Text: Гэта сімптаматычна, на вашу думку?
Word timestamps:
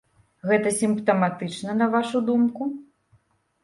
Гэта 0.51 0.71
сімптаматычна, 0.79 1.79
на 1.85 1.91
вашу 1.99 2.27
думку? 2.35 2.63